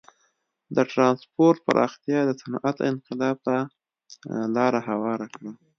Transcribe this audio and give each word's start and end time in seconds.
د 0.75 0.77
ټرانسپورت 0.91 1.57
پراختیا 1.67 2.19
د 2.25 2.31
صنعت 2.41 2.77
انقلاب 2.91 3.37
ته 3.45 3.55
لار 4.55 4.73
هواره 4.89 5.27
کړه. 5.35 5.51